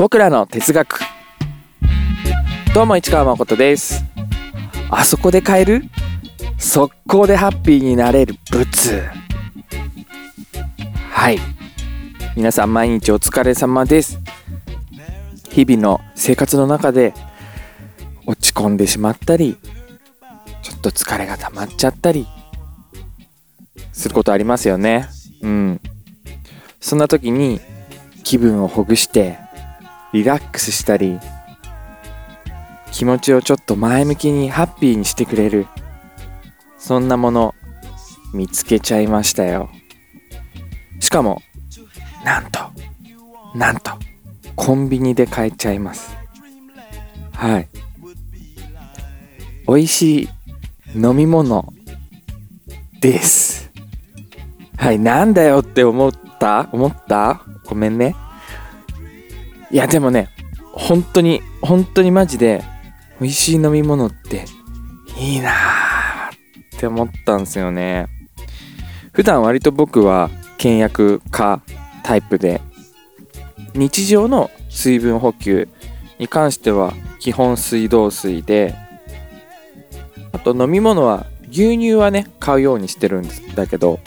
[0.00, 0.98] 僕らの哲学。
[2.72, 4.02] どうも市川誠です。
[4.88, 5.82] あそこで買える？
[6.56, 8.64] 速攻でハッピーになれる物
[11.10, 11.38] はい。
[12.34, 14.18] 皆さん毎日お疲れ様です。
[15.50, 17.12] 日々の生活の中で
[18.24, 19.58] 落ち込んでしまったり
[20.62, 22.26] ちょっと疲れが溜まっちゃったり
[23.92, 25.10] することありますよね。
[25.42, 25.80] うん。
[26.80, 27.60] そんな時に
[28.24, 29.38] 気分をほぐして
[30.12, 31.18] リラックスしたり
[32.92, 35.66] 気持ちをちょっと前向きにハッピーにしてくれる
[36.78, 37.54] そんなもの
[38.34, 39.70] 見つけちゃいましたよ。
[40.98, 41.42] しかも
[42.24, 42.60] なんと
[43.54, 43.92] なんと
[44.56, 46.16] コンビニで買えちゃいます。
[47.32, 47.68] はい。
[49.66, 50.28] 美味しい
[50.94, 51.72] 飲み物
[53.00, 53.70] です。
[54.76, 56.68] はいなんだよって思った？
[56.72, 57.42] 思った？
[57.66, 58.16] ごめんね。
[59.70, 60.28] いやでもね
[60.72, 62.62] 本当に本当にマジで
[63.20, 64.44] 美味しい飲み物って
[65.18, 68.06] いいなーって思ったんですよね。
[69.12, 71.60] 普段割と僕は倹約家
[72.02, 72.60] タイプで
[73.74, 75.68] 日常の水分補給
[76.18, 78.74] に関しては基本水道水で
[80.32, 83.98] あと飲み物は牛乳はね買うようにしてるんだけど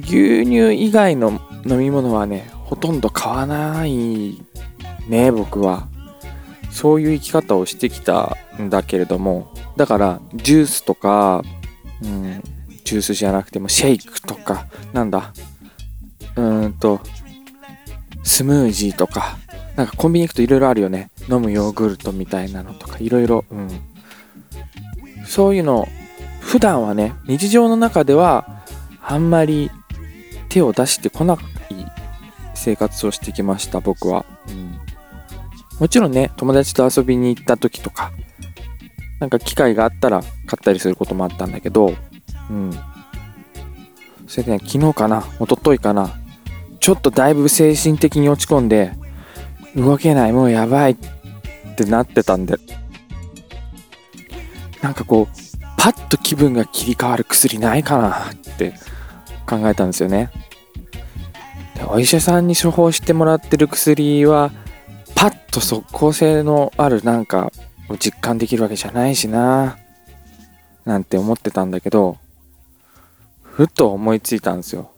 [0.00, 4.40] 牛乳以外の飲み物はねほとんど買わない
[5.06, 5.88] ね僕は。
[6.70, 9.52] そういう生き方をしてきたんだけれども。
[9.76, 11.42] だからジュースとか、
[12.02, 12.42] うん、
[12.82, 15.34] ジュースじゃなくてもシェイクとかなんだ
[16.36, 17.00] うーんと
[18.22, 19.36] スムージーとか
[19.76, 21.10] なんかコンビニ行くといろいろあるよね。
[21.28, 23.68] 飲むヨーグルトみたいなのとかいろいろうん。
[25.26, 25.86] そういうの
[26.40, 28.64] 普段はね日常の中では
[29.02, 29.70] あんまり
[30.48, 31.38] 手を出してこない
[32.62, 34.78] 生活をしてきました僕は、うん、
[35.80, 38.12] もちろんね友達と遊びに行った時とか
[39.20, 41.94] なんか機会があったら買ったりすることもあったんだけど
[42.50, 42.72] うん。
[44.26, 46.10] それでね昨日かな一昨日かな
[46.80, 48.92] ちょっとだいぶ精神的に落ち込んで
[49.76, 50.96] 動けないもうやばいっ
[51.76, 52.56] てなってたんで。
[54.82, 55.36] なんかこう
[55.78, 58.74] パッと気分が切り替わる薬ないかなって
[59.46, 60.30] 考えたんですよね
[61.94, 64.50] お医者さんに処方してもらってる薬は
[65.14, 67.52] パッと即効性のあるなんか
[67.90, 69.76] を実感できるわけじゃないしな。
[70.86, 72.16] なんて思ってたんだけど
[73.42, 74.90] ふと思いついたんですよ。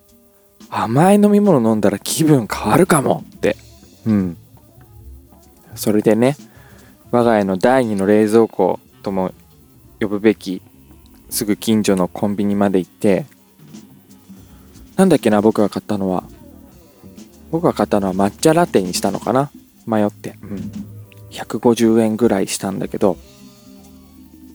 [0.70, 3.56] 甘い飲み物飲んだら気分変わるかもって。
[4.06, 4.36] うん。
[5.74, 6.36] それでね
[7.10, 9.32] 我が家の第二の冷蔵庫とも
[10.00, 10.62] 呼ぶべき
[11.28, 13.26] すぐ近所のコンビニまで行って
[14.94, 16.22] なんだっけな僕が買ったのは。
[17.54, 19.52] 僕が買ったのは抹茶ラテにしたのかな？
[19.86, 20.36] 迷って。
[20.42, 20.72] うん。
[21.30, 23.16] 150円ぐらいしたんだけど、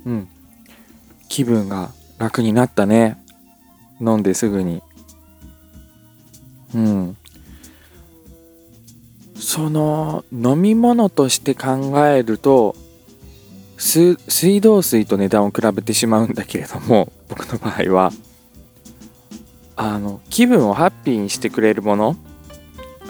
[0.06, 0.28] うん。
[1.30, 3.24] 気分が楽になったね。
[4.02, 4.84] 飲んですぐに。
[6.76, 7.16] うん。
[9.36, 12.76] その飲み物として考えると
[13.78, 18.12] 水道水と値段を比べてしまうんだけれども僕の場合は
[19.78, 22.18] あの気分をハッピーにしてくれるもの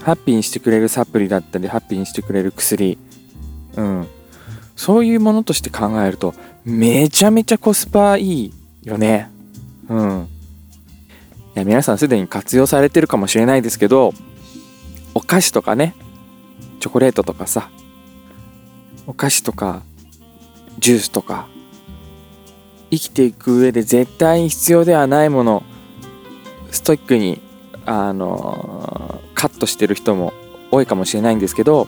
[0.01, 2.97] ハッピーにしてくれるサプリだったりハッピーにしてくれる薬。
[3.75, 4.07] うん。
[4.75, 6.33] そういうものとして考えると
[6.63, 9.29] めちゃめちゃコスパいいよね。
[9.89, 10.27] うん。
[11.55, 14.13] いや皆さんすでに活用されてるかもしれないですけど
[15.13, 15.95] お菓子とかね。
[16.79, 17.69] チョコレートとかさ。
[19.05, 19.81] お菓子とか
[20.77, 21.47] ジュースとか。
[22.91, 25.63] 生きていく上で絶対に必要ではないもの。
[26.71, 27.41] ストイックに
[27.85, 29.08] あの
[29.39, 30.33] カットしてる人も
[30.69, 31.87] 多いかもしれないんですけど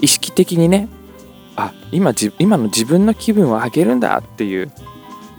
[0.00, 0.88] 意識的にね
[1.54, 4.72] あ今今の自分の気分を上げるんだっていう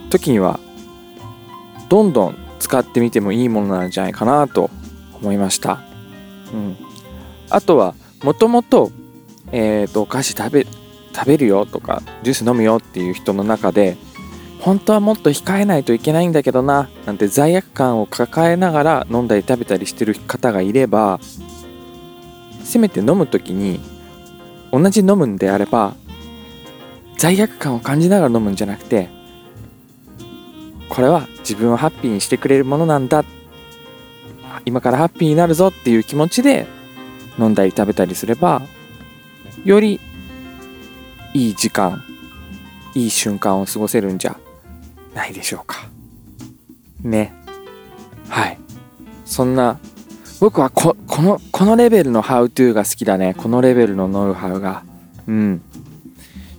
[0.09, 0.57] 時には
[1.89, 4.69] どんどん使ってみてもいいものなんじゃないかなと
[5.13, 5.81] 思いました。
[6.53, 6.77] うん、
[7.49, 8.91] あとはもともと,、
[9.51, 10.67] えーとお菓子食べ
[11.13, 13.97] 食べるよとかジュース飲むよっていう人の中で
[14.65, 21.19] 本当はもっと控えないといけないんだけどななんて罪悪感を抱えながら飲んだり食べたりしてる方がいれば
[22.63, 23.79] せめて飲む時に
[24.71, 25.95] 同じ飲むんであれば
[27.19, 29.07] 罪悪感を感じながら飲むんじゃなくて
[30.89, 33.23] これは自分をハッピーにしてくれるものなんだ。
[34.65, 36.65] 今からハッピーになるぞっていう気持ちで
[37.37, 38.63] 飲んだり食べたりすれば
[39.63, 39.99] より
[41.33, 42.03] いい時間
[42.95, 44.44] いい瞬間を過ごせるんじゃ。
[45.15, 45.87] ないでしょうか。
[47.01, 47.33] ね。
[48.29, 48.57] はい。
[49.25, 49.79] そんな
[50.39, 54.83] 僕はここのこのレベルのハウトゥーが好きだねこのレベルのノウハウが
[55.27, 55.61] うん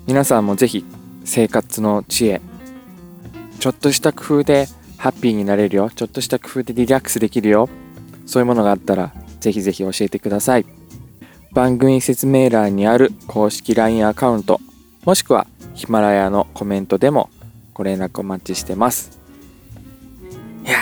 [0.06, 0.85] 皆さんもぜひ
[1.25, 2.41] 生活の知恵
[3.61, 4.67] ちょっとした工夫で
[4.97, 7.69] ハッピーになれるよちょっとした工夫でリラックスできるよ
[8.26, 10.67] そういうものがあったらぜひぜひ教えてください
[11.53, 14.61] 番組説明欄にある公式 LINE アカウント
[15.05, 17.31] もしくはヒマラヤのコメントでも
[17.76, 19.20] ご連絡お待ちしてます。
[20.64, 20.78] いや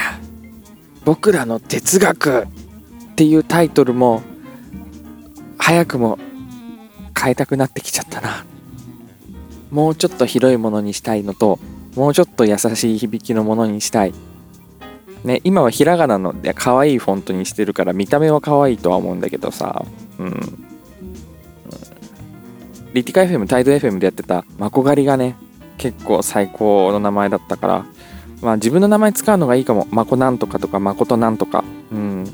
[1.04, 2.46] 僕らの哲学っ
[3.16, 4.22] ていうタイトルも
[5.58, 6.20] 早くも
[7.20, 8.46] 変えたくなってきちゃったな。
[9.72, 11.58] もうちょっと広いものにしたいのと
[11.96, 14.14] もうちょっと優しい響きのものにしたい。
[15.24, 19.84] ね今はひらがなので可愛いフォントにしてるから見た目は可愛いとは思うんだけどさ。
[20.20, 20.64] うん。
[22.92, 25.34] リティカ FM タイド FM でやってたマコ狩りがね
[25.78, 27.86] 結構最高の名前だったから
[28.42, 29.86] まあ自分の名前使うのがいいかも。
[29.90, 31.64] マコなんとかとかマコトなんとか。
[31.92, 32.24] うん。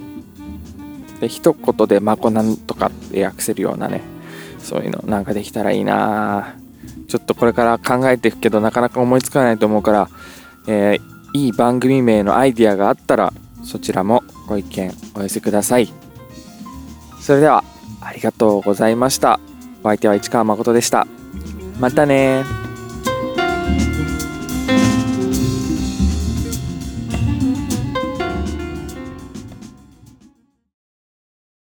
[1.20, 4.00] で一言でマコなんとかって訳せるようなね
[4.58, 6.54] そういうのなんかできたらいいな。
[7.08, 10.08] ちょっとこれから考えていくけどなかなか思いつかないと思うから、
[10.66, 13.32] えー、いい番組名のアイディアがあったら
[13.64, 15.92] そちらもご意見お寄せください。
[17.20, 17.64] それでは
[18.00, 19.38] ありがとうございました。
[19.82, 21.06] お相手は市川誠でした。
[21.78, 22.44] またね